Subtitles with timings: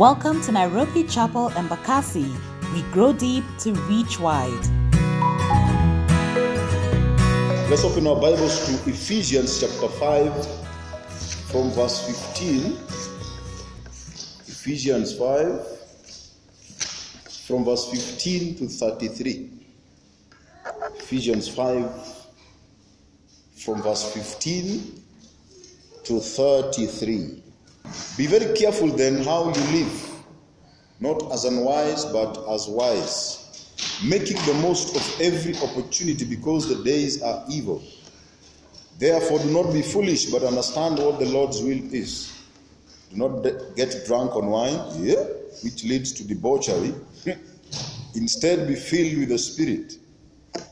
[0.00, 2.24] Welcome to Nairobi Chapel Embakasi.
[2.72, 4.64] We grow deep to reach wide.
[7.68, 10.46] Let's open our Bibles to Ephesians chapter 5
[11.52, 12.78] from verse 15.
[14.48, 15.66] Ephesians 5
[17.46, 19.50] from verse 15 to 33.
[20.96, 21.90] Ephesians 5
[23.54, 25.02] from verse 15
[26.04, 27.49] to 33.
[28.16, 30.24] Be very careful then how you live,
[31.00, 37.22] not as unwise, but as wise, making the most of every opportunity because the days
[37.22, 37.82] are evil.
[38.98, 42.44] Therefore, do not be foolish, but understand what the Lord's will is.
[43.10, 43.42] Do not
[43.76, 45.24] get drunk on wine, yeah,
[45.62, 46.94] which leads to debauchery.
[48.14, 49.94] Instead, be filled with the Spirit,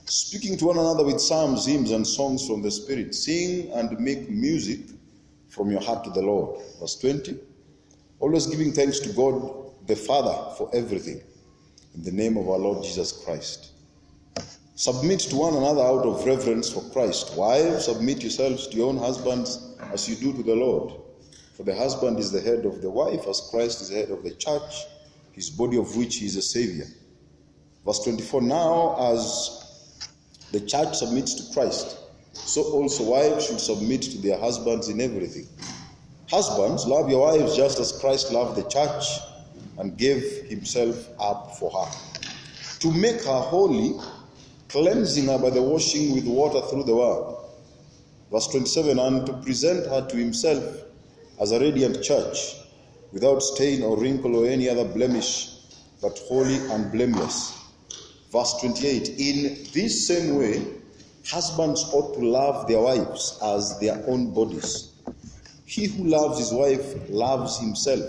[0.05, 3.15] speaking to one another with psalms, hymns, and songs from the Spirit.
[3.15, 4.81] Sing and make music
[5.59, 6.63] from your heart to the Lord.
[6.79, 7.37] Verse 20.
[8.21, 11.21] Always giving thanks to God the Father for everything,
[11.95, 13.73] in the name of our Lord Jesus Christ.
[14.77, 17.37] Submit to one another out of reverence for Christ.
[17.37, 20.95] Wives, submit yourselves to your own husbands as you do to the Lord.
[21.57, 24.23] For the husband is the head of the wife, as Christ is the head of
[24.23, 24.85] the church,
[25.33, 26.87] his body of which he is a savior.
[27.85, 29.97] Verse 24 Now, as
[30.53, 31.99] the church submits to Christ,
[32.45, 35.47] so also wives should submit to their husbands in everything.
[36.31, 39.05] Husbands, love your wives just as Christ loved the church
[39.79, 41.91] and gave himself up for her.
[42.81, 43.99] To make her holy,
[44.69, 47.37] cleansing her by the washing with water through the word.
[48.31, 50.65] Verse 27 And to present her to himself
[51.41, 52.57] as a radiant church,
[53.13, 55.55] without stain or wrinkle or any other blemish,
[56.03, 57.57] but holy and blameless.
[58.31, 60.63] Verse 28 In this same way,
[61.27, 64.93] husbands ought to love their wives as their own bodies.
[65.67, 68.05] He who loves his wife loves himself.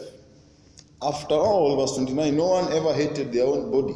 [1.02, 3.96] After all, verse 29 no one ever hated their own body,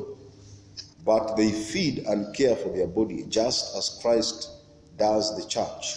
[1.06, 4.50] but they feed and care for their body, just as Christ
[4.98, 5.96] does the church.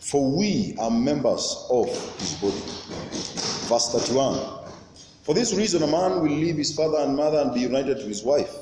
[0.00, 1.86] For we are members of
[2.18, 2.62] his body.
[3.66, 4.38] Verse 31
[5.24, 8.06] For this reason, a man will leave his father and mother and be united to
[8.06, 8.54] his wife,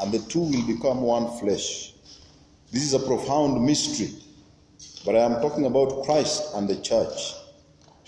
[0.00, 1.91] and the two will become one flesh.
[2.72, 4.08] This is a profound mystery,
[5.04, 7.34] but I am talking about Christ and the church.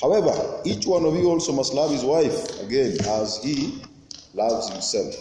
[0.01, 0.33] However,
[0.65, 3.83] each one of you also must love his wife again as he
[4.33, 5.15] loves himself.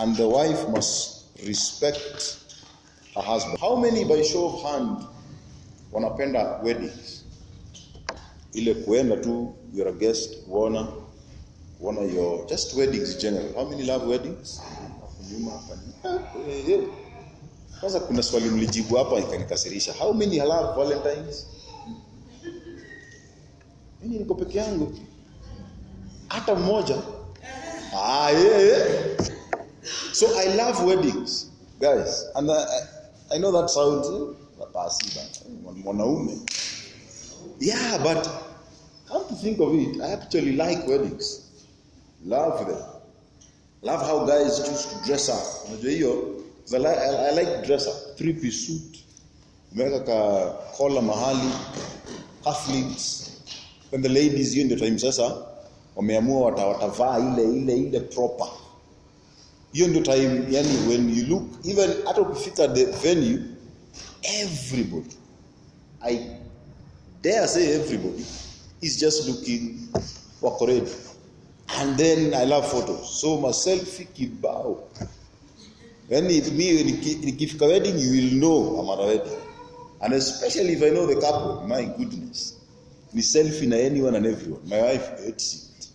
[0.00, 2.40] And the wife must respect
[3.14, 3.58] her husband.
[3.60, 5.06] How many, by show of hand,
[5.92, 7.22] wanapenda weddings?
[8.56, 10.92] Ile kuenda tu, you're a guest, kuona,
[11.80, 13.54] kuona your, just weddings in general.
[13.54, 14.60] How many love weddings?
[17.78, 17.90] Eh, eh.
[17.90, 19.92] Kwanza kuna swali mlijibu hapa ikanikasirisha.
[19.92, 21.46] How many love Valentines?
[24.02, 24.98] Mimi niko peke yangu.
[26.28, 26.96] Hata mmoja.
[27.94, 28.86] Ah, yeah, yeah.
[30.12, 31.46] So I love weddings,
[31.80, 32.24] guys.
[32.34, 32.66] And I,
[33.30, 34.34] I, know that sounds eh,
[34.74, 34.90] bana,
[35.84, 36.38] mwanaume.
[37.60, 38.28] Yeah, but
[39.08, 41.40] come to think of it, I actually like weddings.
[42.24, 42.82] Love them.
[43.82, 45.68] Love how guys choose to dress up.
[45.68, 46.37] Unajua hiyo?
[46.74, 48.16] I like, I, like dress up.
[48.18, 48.98] Three piece suit.
[49.74, 51.50] Umeweka ka kola mahali,
[52.44, 53.30] cufflinks.
[53.90, 55.36] When the ladies hiyo ndio time sasa
[55.96, 58.48] wameamua watavaa ile ile ile proper.
[59.72, 63.40] Hiyo ndio time yani when you look even hata ukifika the venue
[64.22, 65.14] everybody
[66.00, 66.20] I
[67.22, 68.24] dare say everybody
[68.80, 69.88] is just looking
[70.42, 70.92] wako ready.
[71.68, 73.20] And then I love photos.
[73.20, 74.88] So selfie kibao.
[76.10, 76.82] Yani if me
[77.24, 79.38] nikifika wedding you will know I'm at a wedding.
[80.00, 82.54] And especially if I know the couple, my goodness.
[83.12, 84.60] Ni selfie na anyone and everyone.
[84.68, 85.88] My wife hates it.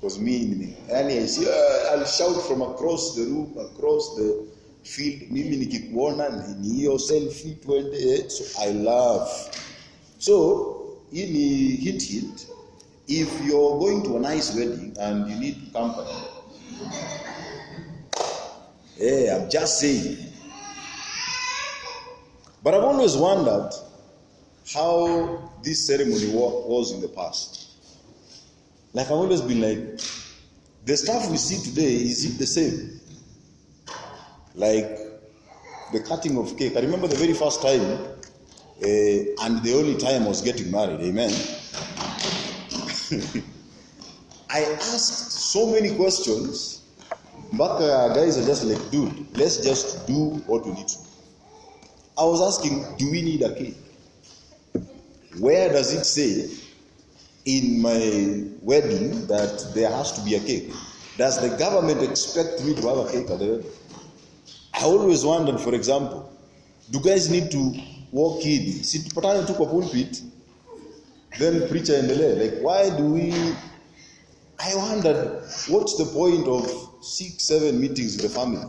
[0.00, 4.46] Because me, me yani I see, uh, I'll shout from across the room, across the
[4.84, 5.30] field.
[5.30, 6.28] Mimi nikikuona
[6.60, 8.14] ni- hiyo selfie twende.
[8.14, 8.24] eh.
[8.28, 9.30] So I love.
[10.18, 10.76] So,
[11.12, 12.46] hii ni hit hint.
[13.08, 16.08] If you're going to a nice wedding and you need company,
[19.00, 20.18] yeah, I'm just saying.
[22.62, 23.70] But I've always wondered
[24.74, 27.70] how this ceremony was in the past.
[28.92, 30.00] Like I've always been like,
[30.84, 33.00] the stuff we see today is it the same?
[34.54, 34.98] Like
[35.92, 36.76] the cutting of cake.
[36.76, 41.00] I remember the very first time, uh, and the only time I was getting married.
[41.00, 41.32] Amen.
[44.50, 46.79] I asked so many questions,
[47.52, 50.98] but uh, guys are just like, dude, let's just do what we need to.
[52.18, 53.76] I was asking, do we need a cake?
[55.38, 56.50] Where does it say
[57.46, 60.72] in my wedding that there has to be a cake?
[61.16, 63.70] Does the government expect me to have a cake at the wedding?
[64.74, 66.30] I always wondered, for example,
[66.90, 67.74] do guys need to
[68.12, 68.82] walk in?
[68.82, 70.20] Si tupatane tu kwa pulpit,
[71.38, 72.38] then preach preacher endelee.
[72.38, 73.32] Like, why do we?
[74.70, 76.64] I wondered, what's the point of
[77.02, 78.66] six, seven meetings with the family?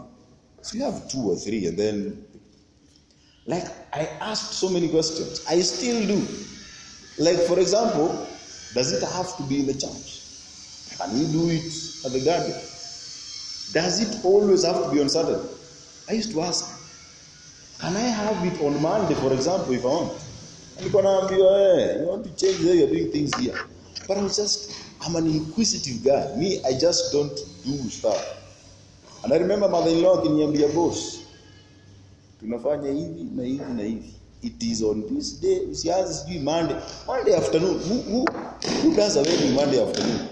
[0.62, 2.26] So you have two or three, and then,
[3.46, 5.46] like, I asked so many questions.
[5.48, 6.28] I still do.
[7.18, 8.28] Like, for example,
[8.74, 10.22] does it have to be in the church?
[10.98, 11.74] Can we do it
[12.06, 12.52] at the garden?
[13.74, 15.48] Does it always have to be on Saturday?
[16.10, 16.66] I used to ask,
[17.80, 20.22] can I have it on Monday, for example, if I want?
[20.80, 23.56] Nilikuwa naambiwa, eh, you want to change the way you're doing things here.
[24.08, 24.72] But I was just,
[25.04, 26.36] I'm an inquisitive guy.
[26.36, 28.38] Me, I just don't do stuff.
[29.24, 31.20] And I remember mother-in-law akiniambia boss,
[32.40, 34.14] tunafanya hivi na hivi na hivi.
[34.44, 36.76] It is on this day, usianze sijui Monday.
[37.08, 37.80] Monday afternoon.
[37.80, 38.26] Who, who,
[38.82, 40.28] who does a wedding Monday afternoon?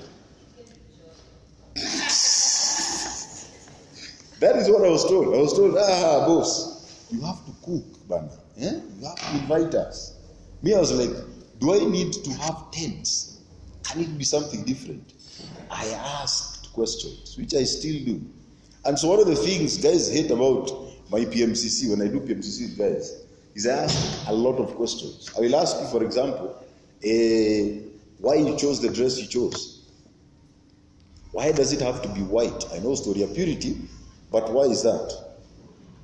[4.39, 5.36] That is what I was told.
[5.36, 8.30] I was told, ah, boss, you have to cook, bana.
[8.60, 8.80] Eh?
[9.00, 10.13] You have to invite us.
[10.63, 11.16] Me, I was like,
[11.60, 13.38] do I need to have tents?
[13.89, 15.13] Can it be something different?
[15.71, 15.88] I
[16.21, 18.21] asked questions, which I still do.
[18.86, 20.71] And so one of the things guys hate about
[21.09, 23.24] my PMCC, when I do PMCC with guys,
[23.56, 25.31] is I ask a lot of questions.
[25.36, 26.63] I will ask you, for example,
[27.03, 27.80] eh,
[28.19, 29.89] why you chose the dress you chose.
[31.31, 32.65] Why does it have to be white?
[32.71, 33.75] I know story of purity,
[34.31, 35.30] but why is that?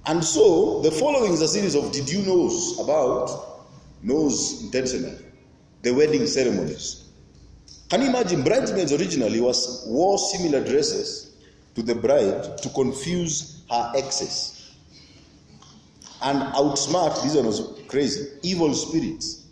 [0.08, 3.68] And so the following is a series of did you knows about
[4.02, 5.18] knows intentionally
[5.84, 7.05] the wedding ceremonies.
[7.96, 8.44] Can you imagine?
[8.44, 11.32] Bridesmaids originally was wore similar dresses
[11.76, 14.76] to the bride to confuse her exes.
[16.22, 19.46] And outsmart this one was crazy evil spirits.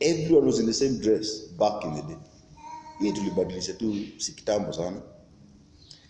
[0.00, 2.16] Everyone was in the same dress back in the day.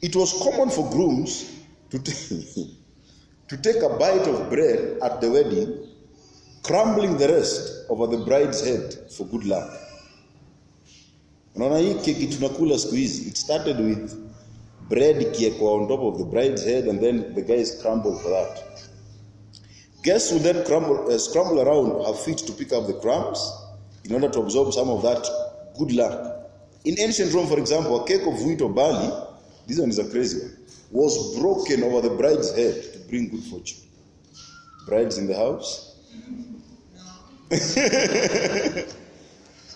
[0.01, 1.53] It was common for grooms
[1.91, 1.99] to,
[3.49, 5.87] to take a bite of bread at the wedding
[6.63, 9.88] crumbling the rest over the bride's head for good luck
[11.59, 14.13] unaona hii keki tunakula siku hizi it started with
[14.89, 18.59] bread ikiekwa on top of the bride's head and then the guys crumble for that.
[20.03, 23.53] Guests will then crumble, uh, scramble around her feet to pick up the crumbs?
[24.05, 25.29] In order to absorb some of that
[25.79, 26.37] good luck.
[26.85, 29.13] In ancient rome for example a cake of wheat or barley
[29.67, 30.57] this one is a crazy one
[30.93, 33.81] was broken over the bride's head to bring good fortune.
[34.87, 35.97] Brides in the house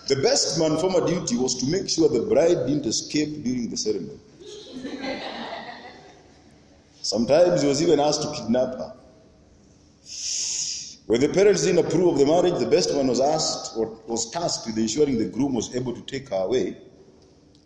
[0.07, 3.77] the best man former duty was to make sure the bride didn't escape during the
[3.77, 4.19] ceremony
[7.03, 8.93] Sometimes he was even asked to kidnap her.
[11.05, 14.31] When the parents didn't approve of the marriage, the best man was asked or was
[14.31, 16.77] tasked with ensuring the groom was able to take her away.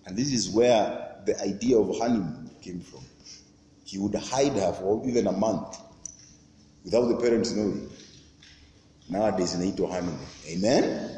[0.08, 3.02] And this is where the idea of honeymoon came from.
[3.86, 5.78] He would hide her for even a month
[6.84, 7.90] without the parents knowing.
[9.08, 10.20] Nowadays, inaitwa honeymoon.
[10.50, 11.17] Amen?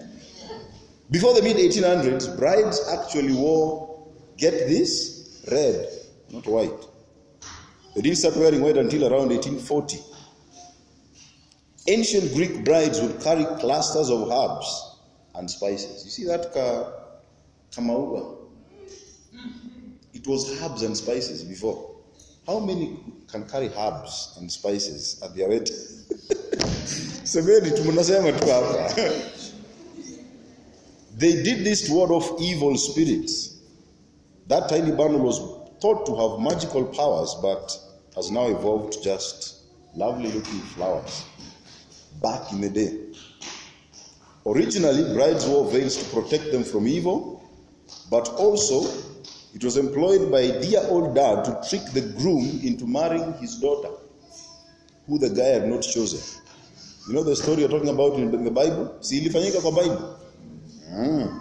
[1.11, 4.07] Before the mid 1800s, brides actually wore,
[4.37, 5.87] get this, red,
[6.29, 6.85] not white.
[7.95, 9.97] They didn't start wearing white until around 1840.
[11.87, 14.99] Ancient Greek brides would carry clusters of herbs
[15.33, 16.05] and spices.
[16.05, 16.91] You see that ka,
[17.71, 18.37] kamauga?
[20.13, 21.95] It was herbs and spices before.
[22.45, 22.99] How many
[23.31, 25.65] can carry herbs and spices at their wedding?
[27.25, 29.35] Semeni tu mnasema tu hapa.
[31.19, 33.57] They did this to ward off evil spirits.
[34.47, 35.37] That tiny bundle was
[35.81, 37.77] thought to have magical powers, but
[38.15, 39.65] has now evolved just
[39.97, 41.25] lovely looking flowers.
[42.21, 42.97] Back in the day.
[44.45, 47.43] Originally, brides wore veils to protect them from evil,
[48.09, 48.89] but also
[49.53, 53.91] it was employed by dear old dad to trick the groom into marrying his daughter,
[55.05, 56.21] who the guy had not chosen.
[57.09, 58.95] You know the story you're talking about in the Bible?
[59.61, 60.15] Kwa Bible?
[60.97, 61.39] Mm.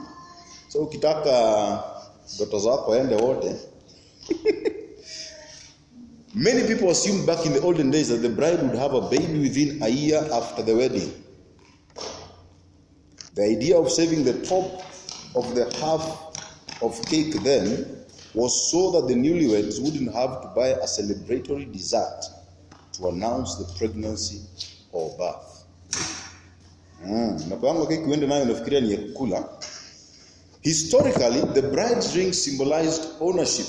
[0.68, 1.82] So ukitaka
[2.34, 3.56] ndoto zako ende wote
[6.34, 9.38] Many people assumed back in the olden days that the bride would have a baby
[9.40, 11.10] within a year after the wedding.
[13.34, 14.84] The idea of saving the top
[15.34, 20.68] of the half of cake then was so that the newlyweds wouldn't have to buy
[20.68, 22.22] a celebratory dessert
[22.92, 24.42] to announce the pregnancy
[24.92, 25.57] or birth.
[27.04, 29.44] Mm, uende nayo ni.
[30.62, 33.66] Historically, the bride's ring symbolized ownership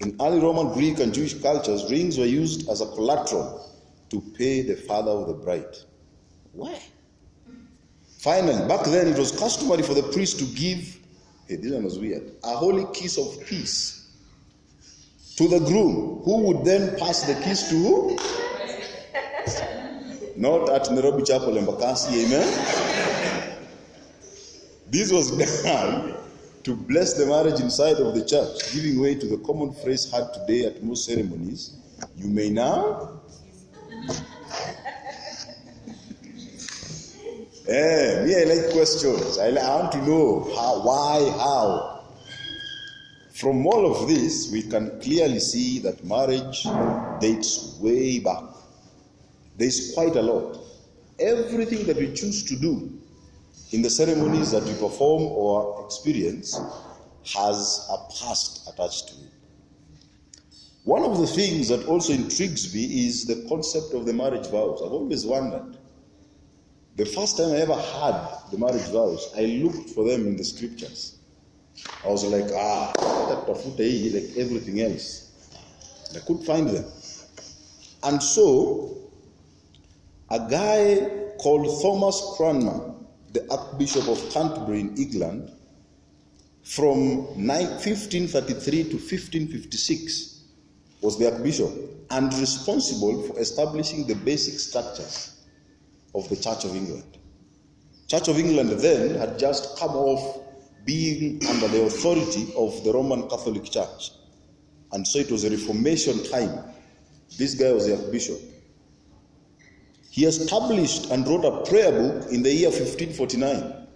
[0.00, 3.70] in early Roman, Greek, and Jewish cultures, rings were used as a collateral
[4.10, 5.76] to pay the father of the bride.
[6.52, 6.78] Why?
[8.18, 10.98] Finally, back then it was customary for the priest to give
[11.48, 12.32] Hey, this one was weird.
[12.44, 14.08] A holy kiss of peace
[15.36, 18.18] to the groom, who would then pass the kiss to who?
[20.36, 23.52] Not at Nairobi Chapel Embakasi, amen.
[24.88, 25.30] This was
[25.64, 26.14] done
[26.64, 30.32] to bless the marriage inside of the church, giving way to the common phrase heard
[30.32, 31.76] today at most ceremonies.
[32.16, 33.20] You may now.
[37.68, 39.38] Eh, me, I like questions.
[39.38, 42.04] I, I want to know how, why, how.
[43.30, 46.66] From all of this, we can clearly see that marriage
[47.20, 48.42] dates way back.
[49.56, 50.58] There's quite a lot.
[51.18, 52.98] Everything that we choose to do
[53.72, 56.58] in the ceremonies that we perform or experience
[57.34, 59.30] has a past attached to it.
[60.84, 64.82] One of the things that also intrigues me is the concept of the marriage vows.
[64.84, 65.78] I've always wondered.
[66.96, 70.44] The first time I ever had the marriage vows, I looked for them in the
[70.44, 71.18] scriptures.
[72.04, 72.92] I was like, ah,
[73.28, 75.30] that tafuta like everything else.
[76.14, 76.84] I couldn't find them.
[78.02, 79.01] And so,
[80.32, 82.94] a guy called Thomas Cranmer,
[83.32, 85.52] the Archbishop of Canterbury in England,
[86.62, 90.44] from 1533 to 1556,
[91.02, 91.70] was the Archbishop
[92.10, 95.42] and responsible for establishing the basic structures
[96.14, 97.18] of the Church of England.
[98.06, 100.40] Church of England then had just come off
[100.86, 104.12] being under the authority of the Roman Catholic Church.
[104.92, 106.64] And so it was a Reformation time.
[107.36, 108.51] This guy was the Archbishop.
[110.12, 113.86] He established and wrote a prayer book in the year 1549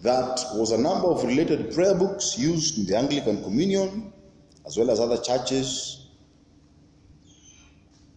[0.00, 4.10] that was a number of related prayer books used in the Anglican Communion
[4.66, 6.06] as well as other churches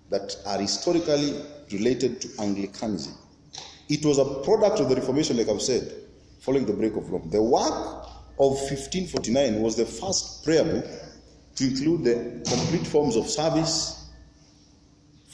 [0.10, 1.36] that are historically
[1.74, 3.14] related to Anglicanism.
[3.90, 5.94] It was a product of the Reformation, like I've said,
[6.40, 7.30] following the break of Rome.
[7.30, 8.08] The work
[8.40, 10.86] of 1549 was the first prayer book
[11.56, 13.97] to include the complete forms of service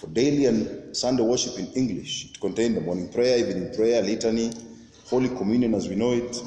[0.03, 2.25] for daily and Sunday worship in English.
[2.25, 4.51] It contained the morning prayer, evening prayer, litany,
[5.05, 6.43] Holy Communion as we know it,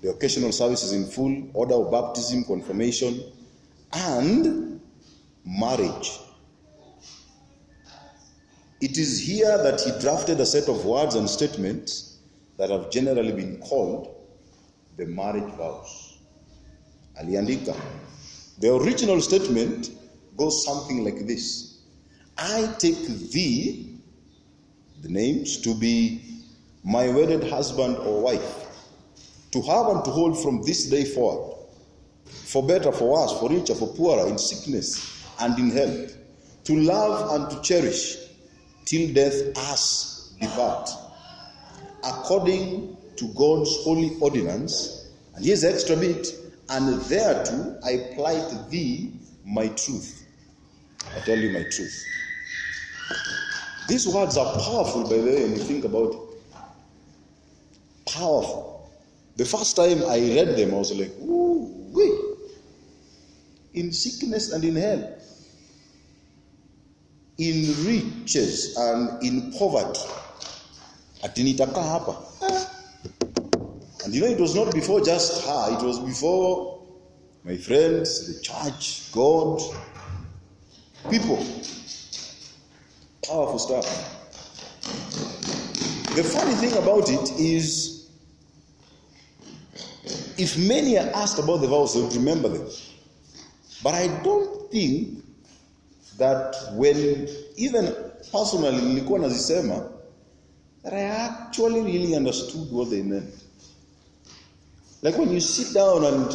[0.00, 3.20] the occasional services in full, order of baptism, confirmation,
[3.92, 4.80] and
[5.44, 6.20] marriage.
[8.80, 12.18] It is here that he drafted a set of words and statements
[12.58, 14.24] that have generally been called
[14.96, 16.18] the marriage vows.
[17.20, 17.76] Aliandika.
[18.60, 19.90] The original statement
[20.36, 21.73] goes something like this
[22.36, 23.98] I take thee,
[25.02, 26.20] the names, to be
[26.82, 28.66] my wedded husband or wife,
[29.52, 31.56] to have and to hold from this day forward,
[32.26, 36.16] for better, for worse, for richer, for poorer, in sickness and in health,
[36.64, 38.16] to love and to cherish
[38.84, 40.90] till death us depart,
[42.04, 45.08] according to God's holy ordinance.
[45.34, 46.32] And here's the extra bit,
[46.68, 49.12] and thereto I plight thee
[49.44, 50.26] my truth.
[51.14, 52.04] I tell you my truth.
[53.88, 56.20] These words are powerful, by the way, when you think about it.
[58.06, 58.90] Powerful.
[59.36, 62.18] The first time I read them, I was like, ooh, wait.
[63.74, 65.24] In sickness and in health
[67.38, 70.00] in riches and in poverty
[71.20, 72.16] hapa
[74.04, 76.80] and you know it was not before just her it was before
[77.42, 79.60] my friends the church god
[81.10, 81.44] people
[83.26, 83.86] powerful stuff
[86.16, 87.90] the funny thing about it is
[90.38, 92.68] if many are asked about the vows they remember them
[93.82, 95.24] but i don't think
[96.18, 97.92] that when even
[98.32, 99.94] personally nilikuwa nazisema
[100.84, 103.32] that I actually really understood what they meant.
[105.02, 106.30] Like when you sit down and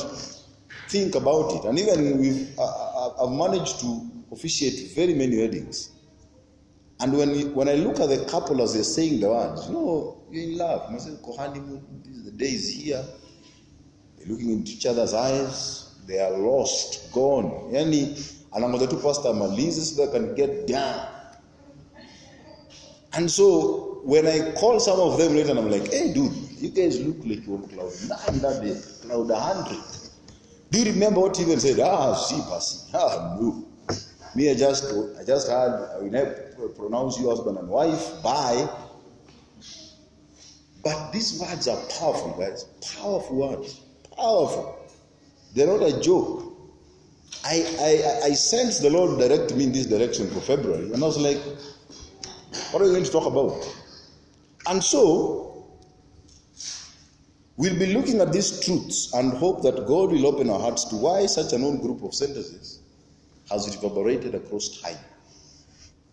[0.89, 5.91] think about it, and even we've, I, I've managed to officiate very many weddings.
[7.01, 10.22] And when, we, when I look at the couple as they're saying the words, no,
[10.29, 10.91] you're in love.
[10.91, 11.84] You say, honeymoon,
[12.25, 13.03] the day is here.
[14.18, 15.96] They're looking into each other's eyes.
[16.06, 17.72] They are lost, gone.
[17.72, 18.18] Yani,
[18.51, 21.08] anangoja tu pastor amalize so they can get down
[23.13, 26.70] and so when i call some of them later and i'm like hey dude you
[26.70, 29.77] guys look like you're on cloud nine that day cloud 100
[30.72, 33.65] do you remember what he even said ah see passy ah no
[34.36, 34.86] me i just
[35.19, 36.00] i just had i
[36.57, 38.67] will pronounce you husband and wife bye.
[40.83, 42.63] But these words are powerful guys.
[42.95, 43.81] Powerful words.
[44.15, 44.79] Powerful.
[45.53, 46.53] They're not a joke.
[47.45, 51.07] I, I, I sensed the Lord direct me in this direction for February, and I
[51.07, 51.38] was like,
[52.71, 53.65] what are we going to talk about?
[54.67, 55.45] And so,
[57.57, 60.95] We'll be looking at these truths and hope that God will open our hearts to
[60.95, 62.78] why such an old group of sentences
[63.50, 64.98] has reverberated across time.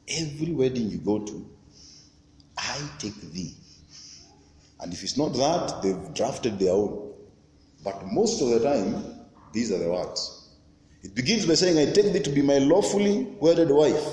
[0.08, 1.50] Every wedding you go to,
[2.56, 3.54] I take thee.
[4.80, 7.12] And if it's not that, they've drafted their own.
[7.82, 9.04] But most of the time,
[9.52, 10.48] these are the words.
[11.02, 14.06] It begins by saying, I take thee to be my lawfully wedded wife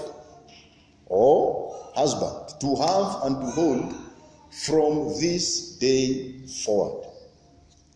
[1.05, 3.95] or husband, to have and to hold
[4.51, 7.07] from this day forward.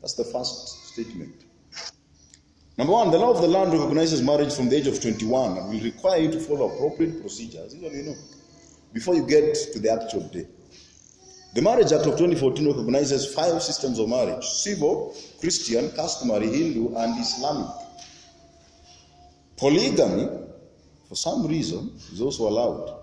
[0.02, 1.47] That's the first statement.
[2.78, 5.70] Number one, the law of the land recognizes marriage from the age of 21 and
[5.70, 8.16] will require you to follow appropriate procedures, even you know,
[8.94, 10.48] before you get to the actual day.
[11.56, 17.20] The Marriage Act of 2014 recognizes five systems of marriage civil, Christian, customary, Hindu, and
[17.20, 17.72] Islamic.
[19.56, 20.28] Polygamy,
[21.10, 23.00] for some reason, is also allowed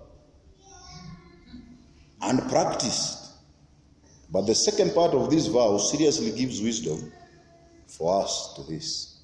[2.21, 3.33] and practiced.
[4.31, 7.11] But the second part of this vow seriously gives wisdom
[7.87, 9.14] for us to this.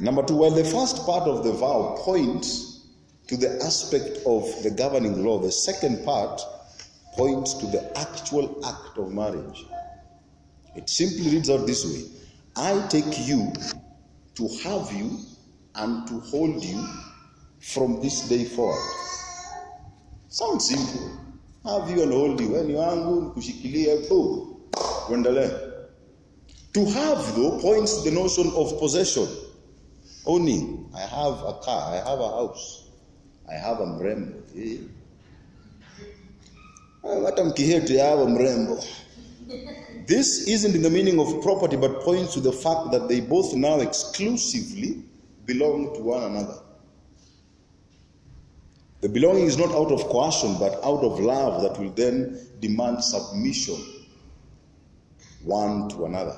[0.00, 2.86] Number two, while the first part of the vow points
[3.26, 6.40] to the aspect of the governing law, the second part
[7.14, 9.66] points to the actual act of marriage.
[10.76, 12.04] It simply reads out this way
[12.56, 13.52] I take you
[14.36, 15.18] to have you
[15.74, 16.86] and to hold you
[17.60, 18.78] from this day forward.
[20.28, 21.10] Sounds simple.
[21.64, 22.48] Have you and hold you.
[22.62, 24.56] Ni wangu nikushikilie tu.
[25.06, 25.50] Tuendelee.
[26.74, 29.26] To have though points to the notion of possession.
[30.26, 30.90] Owning.
[30.94, 32.88] I have a car, I have a house,
[33.48, 34.42] I have a mrembo.
[34.56, 34.78] Eh.
[37.04, 38.84] Have a mrembo.
[40.06, 43.54] This isn't in the meaning of property, but points to the fact that they both
[43.54, 45.02] now exclusively
[45.46, 46.58] belong to one another.
[49.00, 53.04] The belonging is not out of coercion, but out of love that will then demand
[53.04, 53.76] submission
[55.44, 56.36] one to another.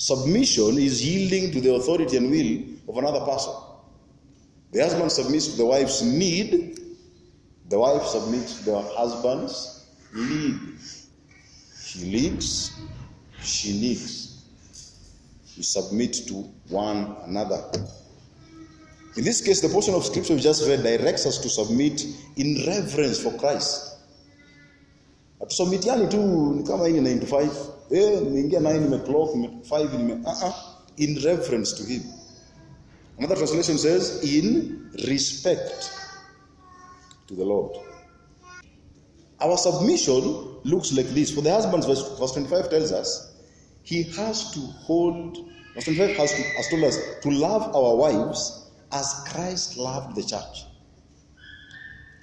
[0.00, 3.52] Submission is yielding to the authority and will of another person.
[4.72, 6.80] The husband submits to the wife's need,
[7.68, 10.58] the wife submits to the husband's lead.
[11.84, 12.80] He leads,
[13.42, 14.42] she needs.
[15.58, 17.62] We submit to one another.
[19.18, 22.64] In this case, the portion of scripture we just read directs us to submit in
[22.66, 23.98] reverence for Christ.
[25.40, 27.69] Hatusubmitiani tu ni kama hii ni 9 to 5.
[27.90, 30.54] Eh, nimeingia 9 nime clock nime 5 nime uh -uh.
[30.96, 32.02] in reference to him.
[33.18, 35.90] Another translation says in respect
[37.26, 37.76] to the Lord.
[39.40, 40.22] Our submission
[40.64, 41.30] looks like this.
[41.30, 43.32] For the husbands, verse, verse 25 tells us
[43.82, 45.38] he has to hold,
[45.74, 50.22] verse 25 has, to, has told us to love our wives as Christ loved the
[50.22, 50.64] church.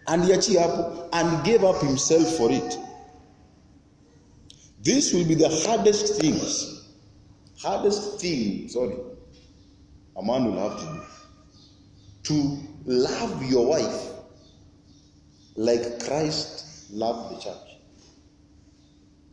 [0.07, 2.77] And he up and gave up himself for it.
[4.87, 6.87] This will be the hardest things,
[7.59, 8.95] hardest thing, sorry,
[10.15, 11.01] a man will have to do.
[12.23, 14.13] To love your wife
[15.57, 17.79] like Christ loved the church.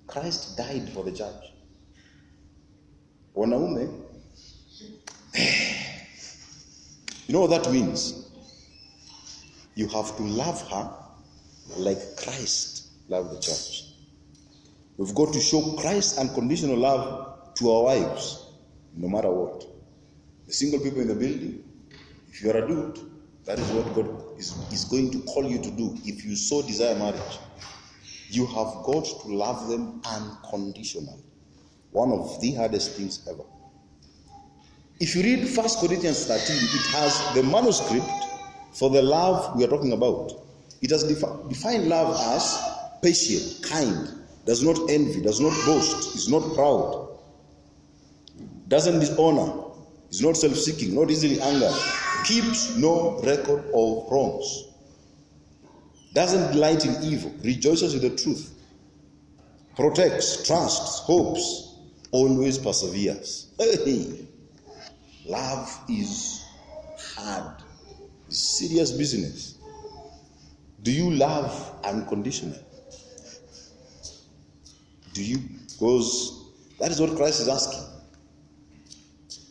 [0.09, 1.53] Christ died for the church.
[3.37, 4.03] Wanaume,
[7.29, 8.29] you know what that means?
[9.77, 10.91] You have to love her
[11.77, 13.84] like Christ loved the church.
[14.97, 18.47] We've got to show Christ's unconditional love to our wives,
[18.95, 19.67] no matter what.
[20.47, 21.65] The single people in the building,
[22.31, 22.99] if you are a dude,
[23.45, 26.63] that is what God is, is going to call you to do if you so
[26.63, 27.39] desire marriage.
[28.29, 31.23] You have got to love them unconditionally.
[31.91, 33.45] One of the hardest things ever.
[35.01, 38.07] If you read 1 Corinthians 13, it has the manuscript
[38.73, 40.33] for the love we are talking about.
[40.81, 42.59] It has defi- defined love as
[43.03, 47.19] patient, kind, does not envy, does not boast, is not proud,
[48.69, 49.65] doesn't dishonor,
[50.11, 51.75] is not self seeking, not easily angered,
[52.25, 54.65] keeps no record of wrongs,
[56.13, 58.53] doesn't delight in evil, rejoices with the truth,
[59.77, 61.77] protects, trusts, hopes,
[62.11, 63.49] always perseveres.
[63.59, 64.27] Hey,
[65.25, 66.45] love is
[67.17, 67.57] hard,
[68.29, 69.55] it's serious business.
[70.83, 72.59] Do you love unconditionally?
[75.15, 75.39] Do you?
[75.73, 76.51] Because
[76.81, 77.83] that is what Christ is asking.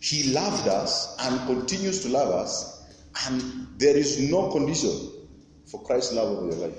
[0.01, 2.83] He loved us and continues to love us,
[3.25, 4.91] and there is no condition
[5.65, 6.77] for Christ's love over your life.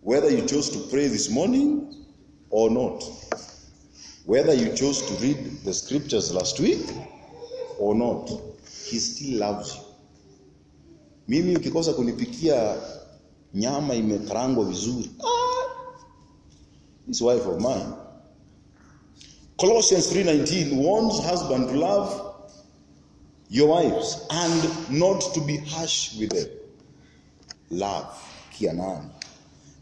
[0.00, 2.04] Whether you chose to pray this morning
[2.50, 3.04] or not,
[4.26, 6.84] whether you chose to read the scriptures last week
[7.78, 8.28] or not,
[8.86, 9.82] He still loves you.
[11.28, 12.76] Mimi ukikosa kunipikia
[13.54, 15.51] nyama imekarangwa vizuri, ah,
[17.06, 17.94] this wife of mine
[19.62, 22.32] Colossians 3:19 warns husband to love
[23.48, 26.48] your wives and not to be harsh with them.
[27.70, 28.06] Love,
[28.54, 29.08] kianani.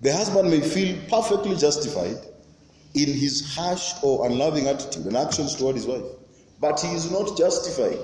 [0.02, 2.18] The husband may feel perfectly justified
[2.94, 6.04] in his harsh or unloving attitude and actions toward his wife,
[6.60, 8.00] but he is not justified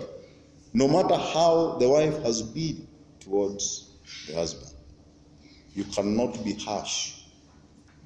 [0.72, 2.87] no matter how the wife has been
[3.20, 3.90] towards
[4.29, 4.72] the husband.
[5.74, 7.14] You cannot be harsh.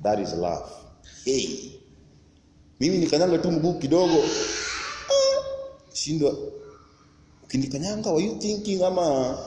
[0.03, 0.80] That is love.
[1.25, 1.73] Hey,
[2.81, 4.25] mimi nikanyanga tu mguu kidogo,
[5.09, 5.45] ah,
[5.93, 6.37] shindwa.
[7.45, 9.39] Ukinikanyanga, were you thinking ama?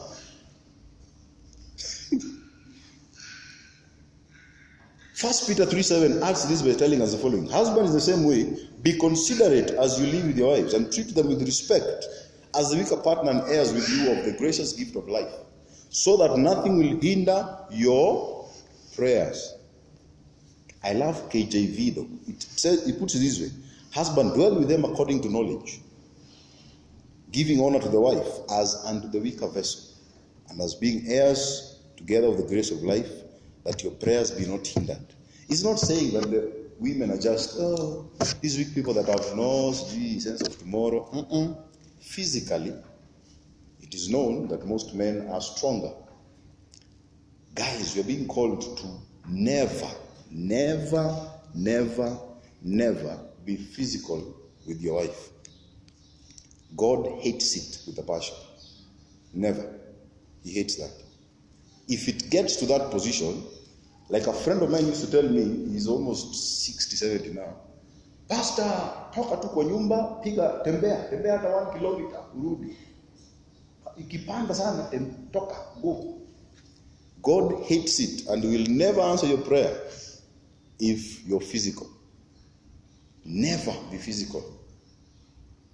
[5.15, 7.47] First Peter 3:7 adds this by telling us the following.
[7.49, 8.45] Husbands, the same way,
[8.83, 12.05] be considerate as you live with your wives and treat them with respect
[12.55, 15.33] as the weaker partner and heirs with you of the gracious gift of life,
[15.89, 18.45] so that nothing will hinder your
[18.95, 19.53] prayers.
[20.83, 22.07] I love KJV though.
[22.27, 23.49] It says it puts it this way
[23.93, 25.79] Husband, dwell with them according to knowledge,
[27.31, 29.95] giving honor to the wife as unto the weaker vessel,
[30.49, 33.11] and as being heirs together of the grace of life,
[33.63, 35.05] that your prayers be not hindered.
[35.47, 38.09] It's not saying that the women are just, oh,
[38.41, 41.07] these weak people that have no sense of tomorrow.
[41.13, 41.55] Mm-mm.
[41.99, 42.73] Physically,
[43.81, 45.91] it is known that most men are stronger.
[47.55, 48.87] Guys, you're being called to
[49.29, 49.89] never,
[50.33, 51.15] never,
[51.53, 52.17] never,
[52.61, 54.35] never be physical
[54.67, 55.29] with your wife.
[56.75, 58.35] God hates it with a passion.
[59.33, 59.79] Never.
[60.43, 60.91] He hates that.
[61.87, 63.43] If it gets to that position,
[64.09, 67.55] like a friend of mine used to tell me, he's almost 60, 70 now.
[68.29, 68.63] Pastor,
[69.13, 72.75] toka tu kwa nyumba, piga tembea, tembea hata 1 kilometer, urudi.
[73.97, 74.89] Ikipanda sana,
[75.31, 76.17] toka, go.
[77.21, 79.71] God hates it and will never answer your prayer
[80.79, 81.89] if you're physical.
[83.25, 84.43] Never be physical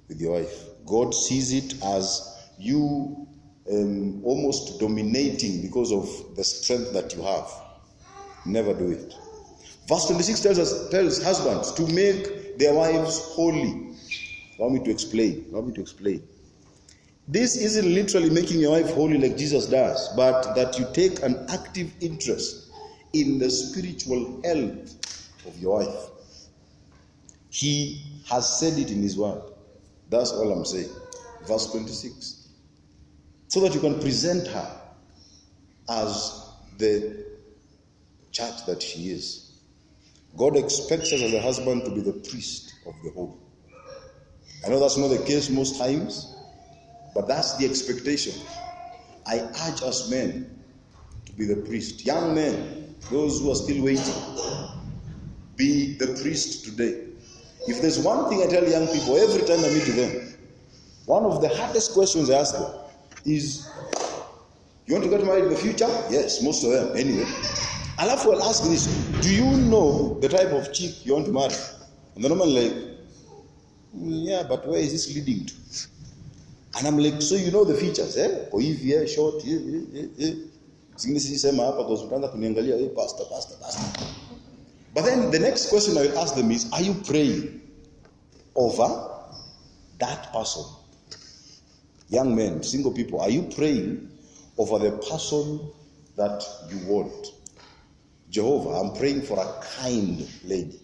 [0.08, 0.66] with your wife.
[0.86, 3.28] God sees it as you
[3.72, 7.50] um, almost dominating because of the strength that you have.
[8.46, 9.14] Never do it.
[9.88, 13.96] Verse 26 tells us tells husbands to make their wives holy.
[14.60, 15.46] Allow me to explain.
[15.52, 16.22] Allow me to explain.
[17.28, 21.46] This isn't literally making your wife holy like Jesus does, but that you take an
[21.50, 22.69] active interest
[23.14, 26.10] in the spiritual health of your wife.
[27.50, 29.42] He has said it in His Word.
[30.10, 30.90] That's all I'm saying.
[31.48, 32.48] Verse 26.
[33.48, 34.82] So that you can present her
[35.90, 37.26] as the
[38.32, 39.52] church that she is.
[40.38, 43.40] God expects us as a husband to be the priest of the home.
[44.66, 46.36] I know that's not the case most times,
[47.16, 48.34] but that's the expectation.
[49.26, 50.62] I urge us men
[51.26, 52.06] to be the priest.
[52.06, 54.14] Young men, those who are still waiting,
[55.56, 57.06] be the priest today.
[57.68, 60.36] If there's one thing I tell young people every time I meet them,
[61.06, 62.72] one of the hardest questions I ask them
[63.26, 63.68] is,
[64.86, 65.88] You want to get married in the future?
[66.10, 67.26] Yes, most of them, anyway.
[68.00, 68.88] Alafu I'll ask this
[69.22, 71.54] Do you know the type of chick you want to marry?
[72.16, 72.74] And the woman like,
[73.96, 75.54] "Mm, Yeah, but where is this leading to?
[76.78, 78.46] And I'm like, So you know the features, eh?
[78.54, 79.06] Eh?
[79.06, 80.34] Short, eh, eh, eh, eh.
[81.00, 83.84] Zingine sisema hapa kwa utaanza kuniangalia, hey, pastor, pastor, pastor.
[84.96, 87.62] But then the next question I will ask them is Are you praying
[88.56, 88.90] over
[90.00, 90.64] that person?
[92.10, 94.10] Young men, single people, are you praying
[94.58, 95.60] over the person
[96.18, 97.28] that you want?
[98.30, 100.80] Jehovah, I'm praying for a kind lady,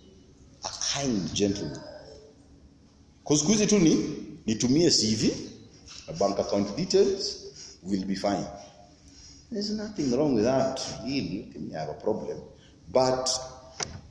[0.63, 1.79] a kind gentleman.
[3.23, 3.97] kwa siku hizi tu ni
[4.45, 5.31] nitumie CV,
[6.19, 7.35] bank account details,
[7.83, 8.45] will be fine.
[9.51, 11.51] There's nothing wrong with that, really.
[11.55, 12.41] You have a problem.
[12.91, 13.29] But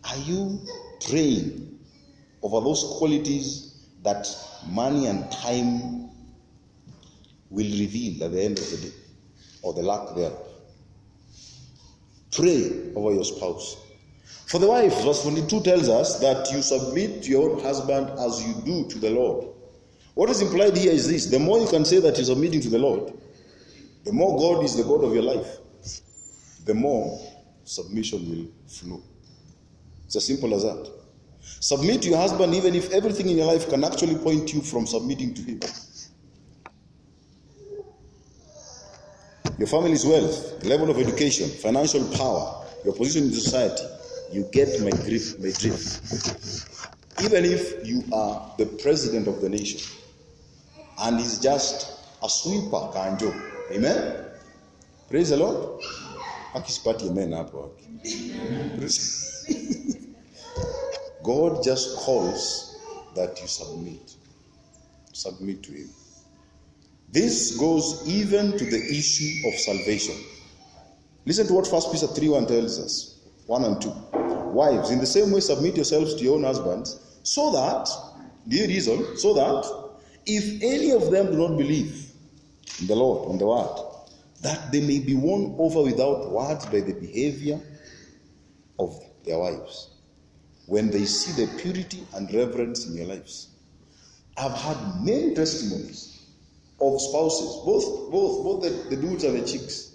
[0.08, 0.60] are you
[1.08, 1.78] praying
[2.42, 4.28] over those qualities that
[4.68, 6.10] money and time
[7.50, 8.94] will reveal at the end of the day,
[9.62, 10.38] or the lack thereof?
[12.30, 13.76] Pray over your spouse.
[14.46, 18.88] For the wife, verse 22 tells us that you submit your husband as you do
[18.88, 19.48] to the Lord.
[20.14, 22.68] What is implied here is this the more you can say that you're submitting to
[22.68, 23.12] the Lord,
[24.04, 25.58] the more God is the God of your life,
[26.64, 27.20] the more
[27.64, 29.02] submission will flow.
[30.06, 30.90] It's as simple as that.
[31.60, 34.86] Submit to your husband even if everything in your life can actually point you from
[34.86, 35.60] submitting to him.
[39.58, 43.84] Your family's wealth, level of education, financial power, your position in society,
[44.32, 46.80] you get my drift, my drift.
[47.22, 49.80] Even if you are the president of the nation
[50.98, 53.53] and he's just a sweeper kanjo.
[53.70, 54.26] Amen?
[55.08, 55.80] Praise the Lord.
[56.54, 57.70] Akisipati amen hapo.
[61.22, 62.76] God just calls
[63.14, 64.14] that you submit.
[65.12, 65.88] Submit to Him.
[67.10, 70.16] This goes even to the issue of salvation.
[71.24, 73.88] Listen to what 1 Peter 3 1 tells us 1 and 2.
[74.52, 77.88] Wives, in the same way, submit yourselves to your own husbands, so that,
[78.46, 79.64] the reason, so that
[80.26, 82.03] if any of them do not believe
[82.86, 83.94] the Lord, on the word,
[84.42, 87.60] that they may be won over without words by the behavior
[88.78, 89.90] of their wives
[90.66, 93.48] when they see the purity and reverence in your lives.
[94.36, 96.22] I've had many testimonies
[96.80, 99.92] of spouses, both both both the, the dudes and the chicks,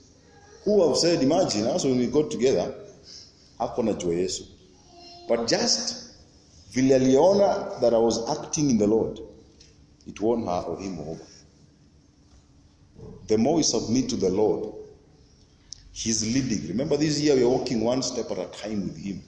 [0.63, 2.73] who have said, imagine us when we got together,
[3.59, 4.43] hakuna jua Yesu.
[5.27, 6.15] But just
[6.71, 9.19] vile aliona that I was acting in the Lord,
[10.07, 11.19] it won her or him over.
[13.27, 14.73] The more we submit to the Lord,
[15.91, 16.67] He's leading.
[16.67, 19.21] Remember, this year we walking one step at a time with Him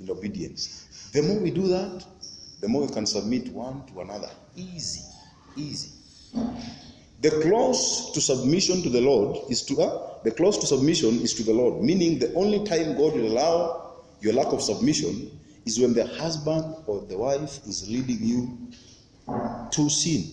[0.00, 1.10] in obedience.
[1.12, 2.04] The more we do that,
[2.60, 4.30] the more we can submit one to another.
[4.54, 5.02] Easy,
[5.56, 5.90] easy.
[7.20, 11.34] The close to submission to the Lord is to uh, the close to submission is
[11.34, 15.30] to the Lord, meaning the only time God will allow your lack of submission
[15.64, 18.58] is when the husband or the wife is leading you
[19.70, 20.24] to sin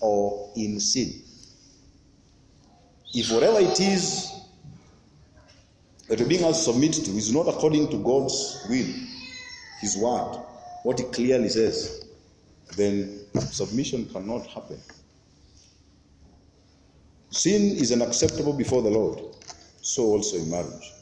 [0.00, 1.22] or in sin.
[3.14, 4.32] If whatever it is
[6.08, 8.86] that you're being asked to submit to is not according to God's will,
[9.80, 10.38] His word,
[10.82, 12.06] what He clearly says,
[12.76, 14.78] then submission cannot happen.
[17.30, 19.20] Sin is unacceptable before the Lord,
[19.80, 20.92] so also in marriage.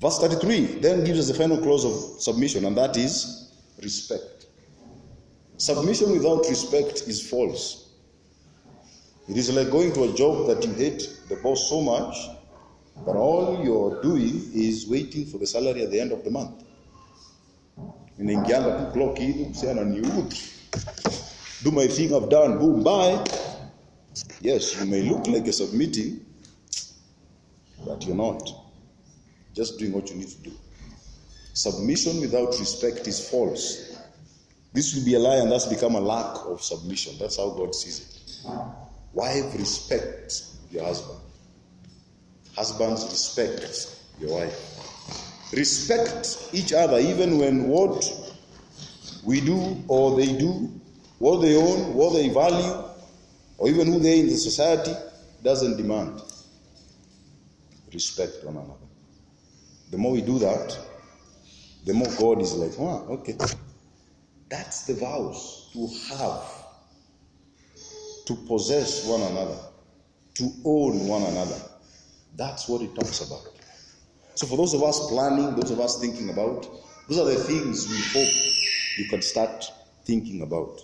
[0.00, 4.46] Verse 33 then gives us the final clause of submission, and that is respect.
[5.58, 7.85] Submission without respect is false.
[9.28, 12.16] It is like going to a job that you hate the boss so much
[13.04, 16.64] but all you're doing is waiting for the salary at the end of the month.
[18.18, 21.62] Ninaingianga tu clock in, say ananiudhi.
[21.62, 23.22] Do my thing I've done, boom, bye.
[24.40, 26.24] Yes, you may look like you're submitting,
[27.84, 28.50] but you're not.
[29.54, 30.52] Just doing what you need to do.
[31.52, 33.96] Submission without respect is false.
[34.72, 37.14] This will be a lie and that's become a lack of submission.
[37.18, 38.85] That's how God sees it.
[39.16, 41.18] Wife, respect your husband.
[42.54, 45.52] Husbands, respect your wife.
[45.54, 48.12] Respect each other even when what
[49.24, 50.70] we do or they do,
[51.18, 52.84] what they own, what they value,
[53.56, 54.92] or even who they in the society
[55.42, 56.20] doesn't demand.
[57.94, 58.74] Respect one another.
[59.92, 60.78] The more we do that,
[61.86, 63.38] the more God is like, wow, okay.
[64.50, 66.55] That's the vows to have,
[68.26, 69.58] to possess one another,
[70.34, 71.60] to own one another.
[72.36, 73.46] That's what it talks about.
[74.34, 76.68] So, for those of us planning, those of us thinking about,
[77.08, 78.34] those are the things we hope
[78.98, 79.64] you can start
[80.04, 80.80] thinking about.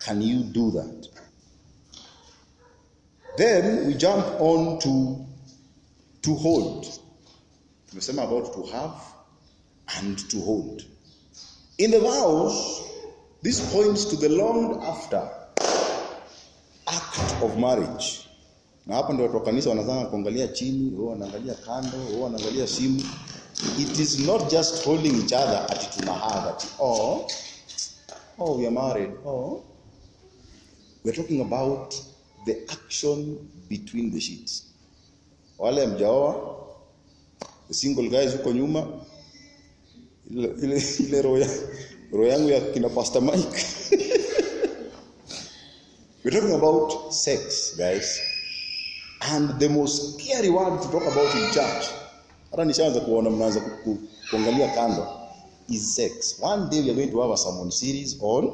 [0.00, 1.08] Can you do that?
[3.38, 5.26] Then we jump on to
[6.22, 6.86] to hold.
[7.90, 9.00] Tumesema about to have
[9.98, 10.82] and to hold.
[11.78, 12.82] In the vows,
[13.42, 15.30] this points to the longed after
[16.96, 18.06] act of marriage.
[18.86, 23.02] Na hapa ndio watu wa kanisa wanazanga kuangalia chini, wao wanaangalia kando, wao wanaangalia simu.
[23.80, 27.26] It is not just holding each other ati tuna ati oh
[28.38, 29.10] oh we are married.
[29.26, 29.62] Oh
[31.04, 31.94] we're talking about
[32.46, 33.36] the action
[33.68, 34.64] between the sheets.
[35.58, 36.56] Wale mjaoa,
[37.68, 38.86] the single guys huko nyuma,
[40.30, 43.66] ile ile, roho yangu ya kina Pastor Mike.
[46.26, 48.20] We're talking about sex, guys.
[49.22, 51.84] And the most scary word to talk about in church,
[52.50, 53.98] hata nishaanza kuona mnaanza ku- ku-
[54.30, 55.06] kuangalia kando,
[55.68, 56.34] is sex.
[56.40, 58.44] One day we are going to have a sermon series on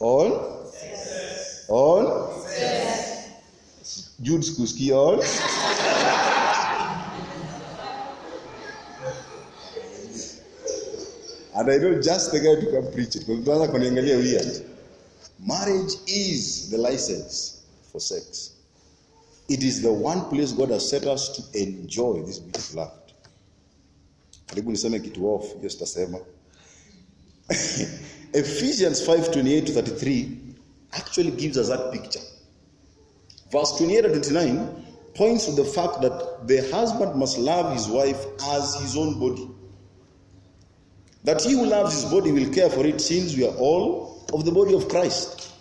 [0.00, 0.30] on
[0.72, 1.64] sex.
[1.68, 2.04] on
[2.48, 4.10] sex.
[4.20, 5.20] Jude sikusikia on
[11.56, 14.75] and I know just the guy to come preach it because tunaanza kuniangalia weird.
[15.46, 18.56] Marriage is the license for sex.
[19.48, 23.12] It is the one place God has set us to enjoy this beautiful act.
[24.48, 26.18] Karibu niseme kitu off, hiyo sitasema.
[28.32, 30.28] Ephesians 5:28 to 33
[30.92, 32.22] actually gives us that picture.
[33.52, 34.68] Verse 28 and 29
[35.14, 39.48] points to the fact that the husband must love his wife as his own body.
[41.24, 44.05] That he who loves his body will care for it since we are all
[44.36, 45.52] of the body of Christ.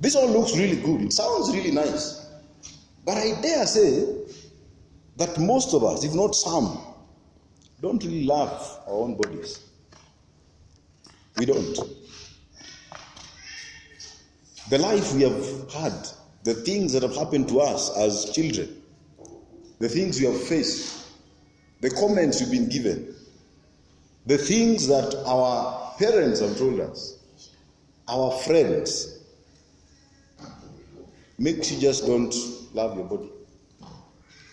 [0.00, 1.02] This all looks really good.
[1.02, 2.26] It sounds really nice.
[3.04, 4.16] But I dare say
[5.16, 6.80] that most of us, if not some,
[7.80, 9.60] don't really love our own bodies.
[11.36, 11.78] We don't.
[14.70, 16.08] the life we have had,
[16.44, 18.82] the things that have happened to us as children,
[19.80, 21.08] the things we have faced,
[21.82, 23.14] the comments we've been given,
[24.24, 27.18] the things that our parents have told us,
[28.12, 29.20] our friends,
[31.38, 32.34] makes you just don't
[32.74, 33.30] love your body.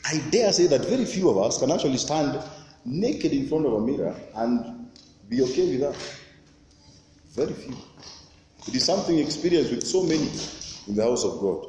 [0.05, 2.41] I dare say that very few of us can actually stand
[2.85, 4.89] naked in front of a mirror and
[5.27, 5.95] be okay with that.
[7.35, 7.77] Very few.
[8.67, 10.29] It is something experienced with so many
[10.87, 11.65] in the house of God.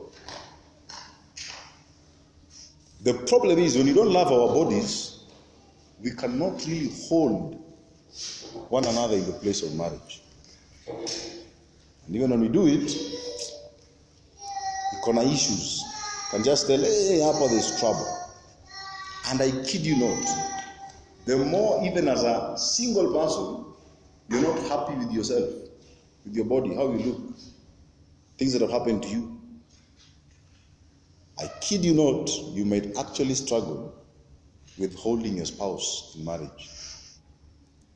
[3.03, 5.25] The problem is when you don't love our bodies,
[6.03, 7.63] we cannot really hold
[8.69, 10.23] one another in the place of marriage.
[12.11, 12.91] And even when we do it,
[15.01, 16.09] kuna issues.
[16.25, 18.37] You can just tell, hey, hapa there's trouble.
[19.27, 20.29] And I kid you not,
[21.25, 23.65] the more, even as a single person,
[24.29, 25.51] you're not happy with yourself,
[26.25, 27.21] with your body, how you look,
[28.39, 29.41] things that have happened to you.
[31.39, 33.95] I kid you not, you might actually struggle
[34.79, 36.71] with holding your spouse in marriage.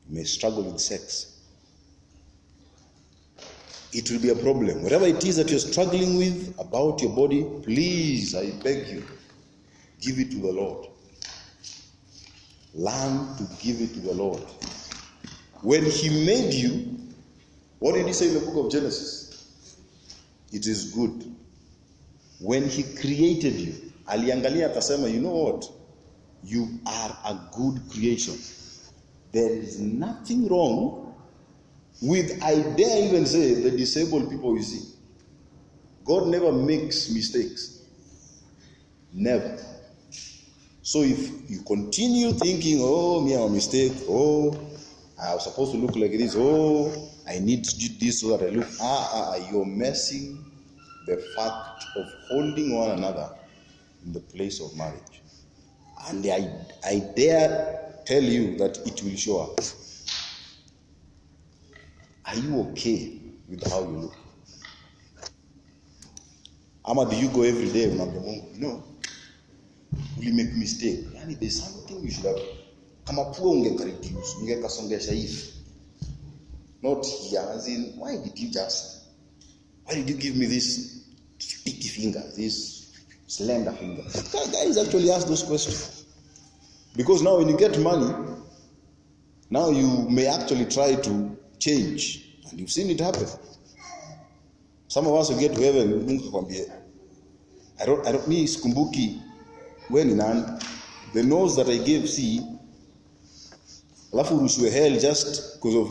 [0.07, 1.34] You may struggle with sex.
[3.95, 4.83] It will be a problem.
[4.83, 9.05] Whatever it is that you're struggling with about your body, please, I beg you,
[10.01, 10.87] give it to the Lord.
[12.73, 14.41] Learn to give it to the Lord.
[15.61, 16.97] When He made you,
[17.79, 19.79] what did He say in the book of Genesis?
[20.51, 21.33] It is good.
[22.41, 23.75] When He created you,
[24.07, 25.71] aliangalia akasema, you know what?
[26.43, 28.35] You are a good creation.
[29.31, 31.04] There is nothing wrong
[32.01, 34.93] with, I dare even say, the disabled people you see.
[36.03, 37.83] God never makes mistakes.
[39.13, 39.57] Never.
[40.81, 44.53] So if you continue thinking, oh, me, I'm a mistake, oh,
[45.19, 48.45] I was supposed to look like this, oh, I need to do this so that
[48.45, 50.45] I look, ah, ah, ah, you're messing
[51.07, 53.29] the fact of holding one another
[54.05, 55.21] in the place of marriage.
[56.07, 56.49] And I,
[56.85, 59.59] I dare tell you that it will show up.
[62.35, 64.15] Are you okay with how you look?
[66.85, 67.85] Ama do you go every day
[68.57, 68.83] no,
[70.19, 71.05] we make mistake.
[71.15, 72.39] Yani there's something you should have.
[73.05, 73.85] Kama pua ungeka
[74.41, 75.53] ungekasongesha hivi.
[76.81, 79.05] Not here, as in, why did you just,
[79.85, 81.05] why did you give me this
[81.39, 82.91] sticky finger, this
[83.27, 84.03] slender finger?
[84.51, 86.05] Guys actually ask those questions.
[86.97, 88.13] Because now when you get money,
[89.49, 92.24] now you may actually try to change.
[92.51, 93.27] And you've seen it happen.
[94.87, 96.07] Some of us will get to heaven,
[97.79, 99.21] I don't, I don't, me sikumbuki
[99.87, 100.63] when in hand.
[101.13, 102.41] The nose that I gave, see,
[104.13, 105.89] alafu urushiwe hell just because of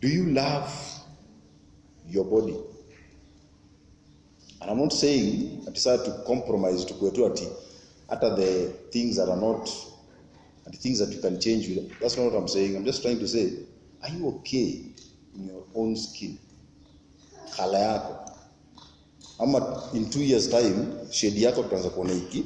[0.00, 0.72] do you love
[2.08, 2.56] your body?
[4.60, 7.48] And I'm not saying I decided to compromise to kwetu ati
[8.08, 9.68] hata the things that are not
[10.64, 11.68] and the things that you can change.
[12.00, 12.76] That's not what I'm saying.
[12.76, 13.52] I'm just trying to say,
[14.02, 14.82] are you okay
[15.34, 16.38] in your own skin?
[17.56, 18.30] Kala yako.
[19.40, 22.44] Ama in two years time, shade yako tutaanza kuona hiki.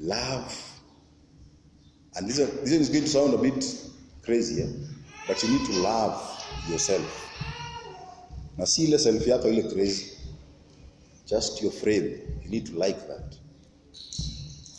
[0.00, 0.62] Love.
[2.16, 3.64] And this, this is going to sound a bit
[4.22, 4.66] crazy, eh?
[5.28, 7.22] but you need to love yourself.
[8.58, 10.12] Na si ile self yako ile crazy.
[11.26, 12.20] Just your frame.
[12.44, 13.36] You need to like that.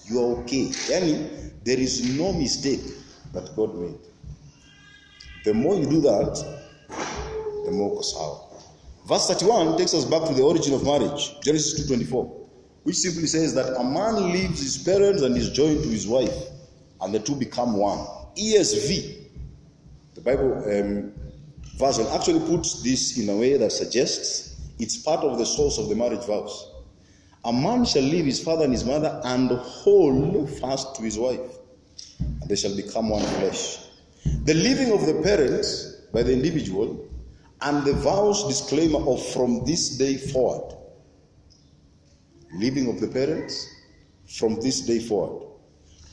[0.10, 0.66] You are okay.
[0.90, 2.80] Yani, there is no mistake
[3.34, 4.00] that God made.
[5.46, 6.46] The more you do that,
[7.66, 8.48] the more sawa.
[9.08, 12.30] Verse 31 takes us back to the origin of marriage, Genesis 2:24,
[12.84, 16.36] which simply says that a man leaves his parents and is joined to his wife,
[17.00, 18.06] and the two become one.
[18.36, 19.30] ESV,
[20.16, 21.14] the Bible um,
[21.78, 25.88] version, actually puts this in a way that suggests it's part of the source of
[25.88, 26.70] the marriage vows.
[27.46, 31.57] A man shall leave his father and his mother and hold fast to his wife,
[32.20, 33.80] and they shall become one flesh.
[34.46, 37.06] The leaving of the parents by the individual
[37.62, 40.76] and the vows disclaimer of from this day forward.
[42.54, 43.68] Leaving of the parents
[44.28, 45.48] from this day forward.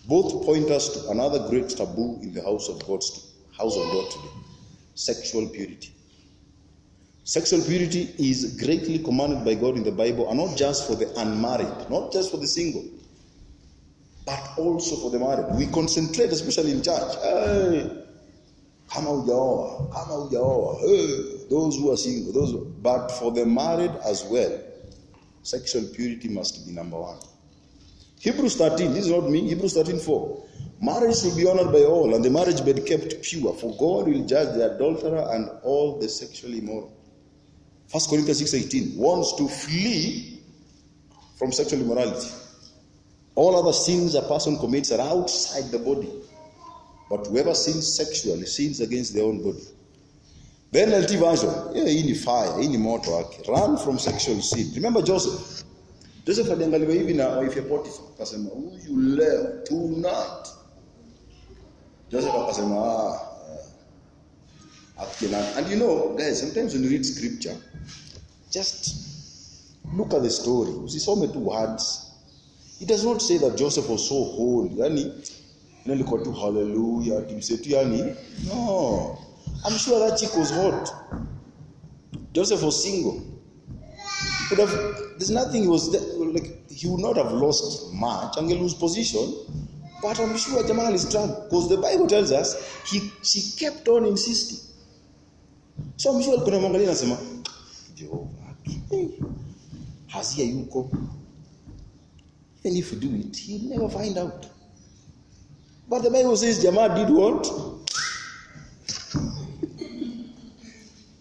[0.06, 4.10] Both point us to another great taboo in the house of God's house of God
[4.10, 4.34] today.
[4.94, 5.92] Sexual purity.
[7.24, 11.10] Sexual purity is greatly commanded by God in the Bible, and not just for the
[11.18, 12.84] unmarried, not just for the single,
[14.26, 15.54] but also for the married.
[15.56, 17.14] We concentrate, especially in church.
[17.22, 17.90] Hey,
[18.88, 23.92] kama hujaoa, kama hujaoa, hey, those who are single, those who, but for the married
[24.04, 24.60] as well,
[25.42, 27.18] sexual purity must be number one.
[28.20, 30.48] Hebrews 13, this is not me, Hebrews 13 4.
[30.80, 34.24] Marriage will be honored by all, and the marriage bed kept pure, for God will
[34.26, 36.92] judge the adulterer and all the sexually immoral.
[37.90, 40.40] 1 Corinthians 6 18 warns to flee
[41.38, 42.28] from sexual immorality.
[43.36, 46.10] All other sins a person commits are outside the body.
[47.10, 49.64] But whoever sins sexually sins against their own body.
[50.70, 53.30] Then version, yeah, hii fire, hii ni moto.
[53.48, 54.72] Run from sexual sin.
[54.74, 55.62] Remember Joseph?
[56.26, 60.48] Joseph aliangaliwa hivi na wife ya Potiphar, akasema huyu leo tonight.
[62.10, 63.20] Joseph akasema ah,
[65.20, 65.58] yeah.
[65.58, 67.56] And you know, guys, sometimes when you read scripture,
[68.50, 68.94] just
[69.96, 70.70] look at the story.
[70.72, 72.03] Usisome tu words.
[72.80, 74.70] It does not say that Joseph was so holy.
[74.80, 75.12] Yani,
[75.84, 78.14] nalikuwa tu haleluya kimsetu yani.
[78.46, 79.18] No.
[79.64, 80.92] I'm sure that chick was hot.
[82.32, 83.20] Joseph was single.
[84.38, 84.72] He could have
[85.18, 86.02] there's nothing he was there,
[86.32, 89.32] like he would not have lost much, ange lose position.
[90.02, 94.04] But I'm sure Jamal is drunk because the Bible tells us he she kept on
[94.06, 94.58] insisting.
[95.96, 97.16] So I'm sure kuna mwangalia anasema
[97.94, 98.56] Jehova,
[98.90, 99.08] hey,
[100.06, 100.90] hazia yuko.
[102.64, 104.46] And if you do it, you'll never find out.
[105.88, 107.46] But the Bible says Jamal did what?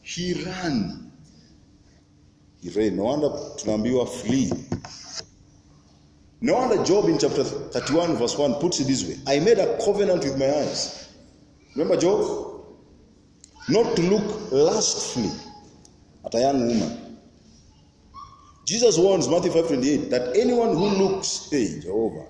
[0.02, 1.12] he ran.
[2.62, 2.96] He ran.
[2.96, 4.52] No wonder tunaambiwa flee.
[6.40, 9.18] No wonder Job in chapter 31 verse 1 puts it this way.
[9.28, 11.10] I made a covenant with my eyes.
[11.76, 12.52] Remember Job?
[13.70, 15.32] Not to look lustfully
[16.26, 17.03] at a young woman.
[18.66, 22.26] Jesus warns Matthew 5:28 that anyone who looks, hey Jehovah,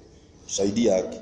[0.47, 1.21] saidia yake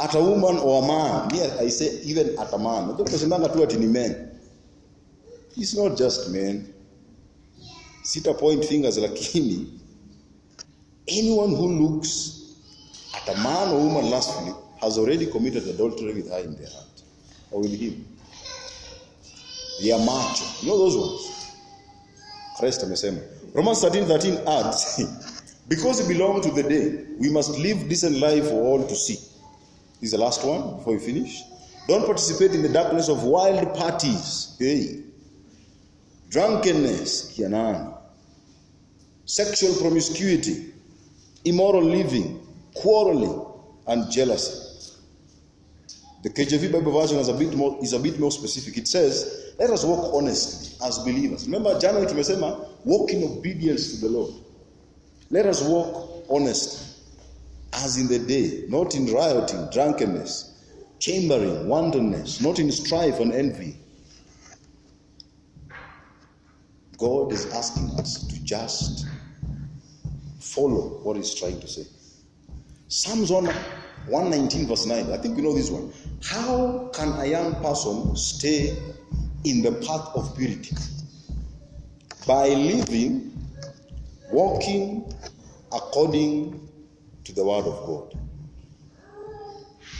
[0.00, 2.88] at a woman or a man, me I say even at a man.
[2.94, 4.30] Ndio tu ati ni men.
[5.56, 6.72] It's not just men.
[8.04, 9.66] Sita point fingers lakini
[11.08, 12.54] anyone who looks
[13.14, 17.02] at a man or woman lustfully has already committed adultery with her in their heart
[17.50, 18.04] or with him.
[19.82, 20.44] They macho.
[20.62, 21.54] You know those ones?
[22.58, 23.20] Christ amesema.
[23.58, 25.02] Romans 13 13 adds,
[25.68, 29.14] because we belong to the day, we must live decent life for all to see.
[29.94, 31.42] This is the last one before we finish.
[31.88, 34.54] Don't participate in the darkness of wild parties.
[34.60, 35.02] Hey.
[36.30, 37.98] Drunkenness, kianani.
[39.24, 40.72] Sexual promiscuity,
[41.44, 42.40] immoral living,
[42.76, 43.44] quarreling,
[43.88, 44.67] and jealousy.
[46.22, 48.76] The KJV Bible version is a bit more is a bit more specific.
[48.76, 54.00] It says, "Let us walk honestly as believers." Remember, January tumesema, walk in obedience to
[54.00, 54.34] the Lord.
[55.30, 56.80] Let us walk honestly,
[57.72, 60.50] as in the day, not in rioting, drunkenness,
[60.98, 63.76] chambering, wantonness, not in strife and envy.
[66.96, 69.06] God is asking us to just
[70.40, 71.86] follow what He's trying to say.
[72.88, 73.48] Psalms 1
[74.10, 75.12] 119 verse 9.
[75.12, 75.92] I think you know this one.
[76.24, 78.76] How can a young person stay
[79.44, 80.74] in the path of purity?
[82.26, 83.32] By living,
[84.30, 85.12] walking
[85.72, 86.68] according
[87.24, 88.18] to the word of God.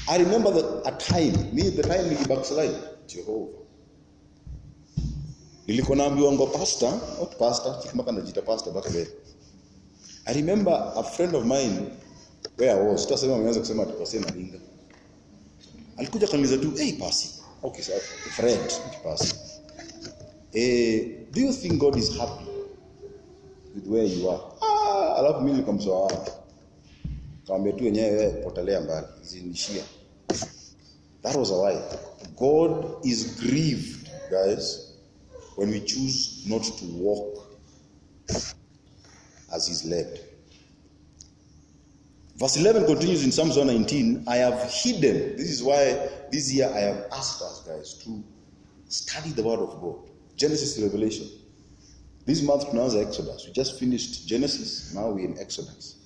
[0.08, 2.74] I remember that a time, me the time nili backslide,
[3.06, 3.52] Jehovah.
[5.66, 6.90] Nilikuwa naambiwa ngo pastor,
[7.20, 9.06] not pastor, mpaka najiita pastor back then.
[10.26, 11.90] I remember a friend of mine
[12.58, 14.58] where was, tutasema ameanza kusema tukosea Maringa.
[15.96, 17.28] Alikuja kaniza tu, "Hey pasi."
[17.62, 18.00] Okay, sir
[18.36, 18.72] Fred,
[19.04, 19.34] pasi.
[20.52, 22.44] Eh, do you think God is happy
[23.74, 24.42] with where you are?
[24.60, 26.26] Ah, alafu mimi nikamsoa.
[27.46, 29.82] Kaambia tu wenyewe potelea mbali, zinishia.
[31.22, 31.82] That was a lie.
[32.36, 34.78] God is grieved, guys,
[35.56, 37.38] when we choose not to walk
[39.50, 40.20] as he's led.
[42.38, 45.36] Verse 11 continues in Psalms 119 I have hidden.
[45.36, 48.22] This is why this year I have asked us, guys, to
[48.86, 49.96] study the Word of God.
[50.36, 51.28] Genesis to Revelation.
[52.26, 53.44] This month tunaanza Exodus.
[53.44, 55.96] We just finished Genesis, now we're in Exodus.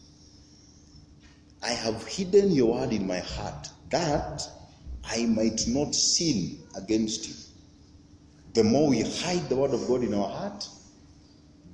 [1.63, 4.43] I have hidden your word in my heart that
[5.05, 7.35] I might not sin against you.
[8.55, 10.67] The more we hide the word of God in our heart,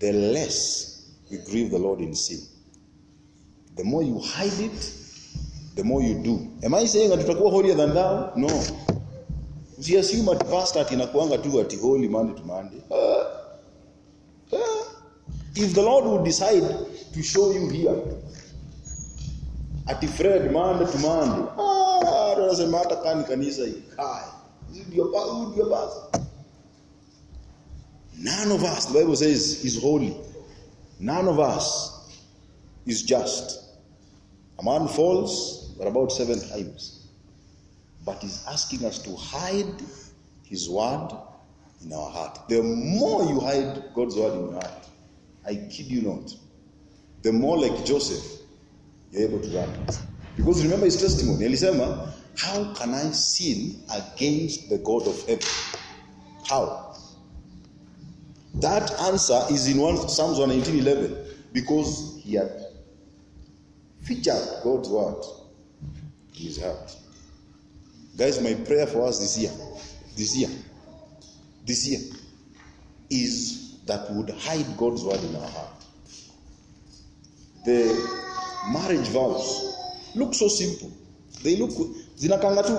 [0.01, 2.41] the less we grieve the Lord in sin.
[3.79, 4.93] The more you hide it,
[5.77, 6.51] the more you do.
[6.65, 8.33] Am I saying tutakuwa holier than thou?
[8.37, 8.49] No.
[9.79, 12.83] Usiassume at pastor ati inakuanga tu ati holy Monday to Monday.
[12.91, 12.97] Uh,
[14.53, 14.85] uh,
[15.55, 16.63] If the Lord would decide
[17.15, 17.95] to show you here
[19.87, 24.25] ati Fred Monday to Monday, ah, tunasema hata kani kanisa ikae.
[24.89, 25.05] Ndio
[25.53, 26.25] ndio basi.
[28.19, 30.17] None of us, the Bible says, is holy.
[31.01, 31.93] None of us
[32.87, 33.68] is just.
[34.59, 37.13] A man falls, about seven times.
[38.05, 39.81] But he's asking us to hide
[40.45, 41.11] his word
[41.85, 42.49] in our heart.
[42.49, 44.87] The more you hide God's word in your heart,
[45.47, 46.31] I kid you not,
[47.23, 48.41] the more like Joseph
[49.11, 49.75] you're able to run.
[50.37, 51.47] Because remember his testimony.
[51.47, 55.47] Elisema, how can I sin against the God of heaven?
[56.49, 56.95] How?
[58.61, 62.51] That answer is in one, Psalms 119:11 because he had
[64.09, 65.23] featured God's word
[66.35, 66.97] in his heart.
[68.17, 69.53] Guys, my prayer for us this year,
[70.17, 70.49] this year,
[71.67, 72.01] this year,
[73.11, 75.85] is that we would hide God's word in our heart.
[77.67, 77.85] The
[78.73, 79.77] marriage vows
[80.15, 80.91] look so simple.
[81.43, 81.71] They look
[82.17, 82.75] zinakanga tu.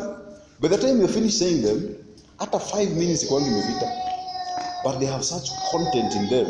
[0.59, 1.95] By the time you finish saying them,
[2.39, 3.87] after five minutes kwangi imepita.
[4.83, 6.47] But they have such content in them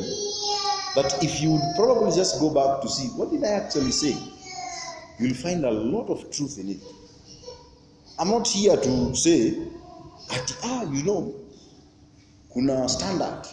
[0.96, 4.16] that if you would probably just go back to see what did I actually say,
[5.20, 6.82] you'll find a lot of truth in it.
[8.18, 9.54] I'm not here to say
[10.32, 11.36] ati ah, you know,
[12.54, 13.46] kuna standard.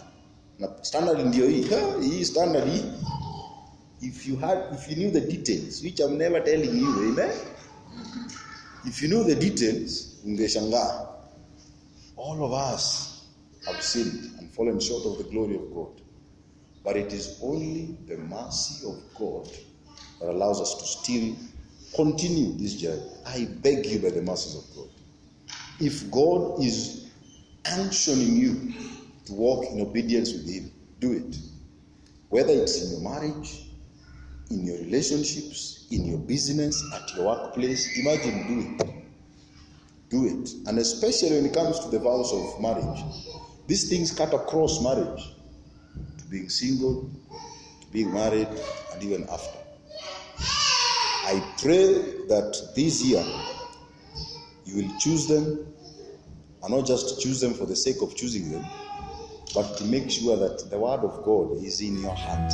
[0.59, 1.65] Na standard ndio hii.
[2.03, 2.69] Hii standard
[4.03, 7.33] if you had if you knew the details which I'm never telling you amen
[8.85, 11.07] if you knew the details ungeshangaa.
[12.17, 13.27] All of us
[13.67, 16.01] have sinned and fallen short of the glory of God.
[16.85, 19.49] But it is only the mercy of God
[20.21, 21.37] that allows us to still
[21.97, 24.89] continue this journey I beg you by the mercies of God
[25.81, 27.11] if God is
[27.65, 28.73] unctioning you
[29.27, 30.71] to walk in obedience with Him,
[31.01, 31.37] do it.
[32.29, 33.69] Whether it's in your marriage,
[34.51, 38.91] in your relationships, in your business, at your workplace, imagine do it.
[40.09, 40.51] Do it.
[40.67, 43.05] And especially when it comes to the vows of marriage,
[43.67, 45.35] these things cut across marriage
[46.19, 47.11] to being single,
[47.81, 48.49] to being married,
[48.93, 49.59] and even after.
[51.27, 51.87] I pray
[52.29, 53.25] that this year
[54.65, 55.67] you will choose them
[56.63, 58.65] and not just choose them for the sake of choosing them,
[59.53, 62.53] but to make sure that the word of God is in your heart.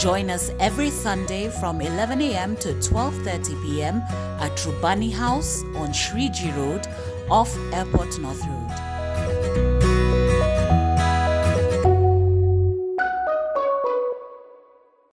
[0.00, 2.56] Join us every Sunday from 11 a.m.
[2.56, 3.96] to 12:30 p.m.
[4.40, 6.88] at Rubani House on Shriji Road
[7.30, 8.91] off Airport North Road.